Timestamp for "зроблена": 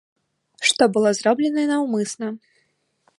1.19-1.67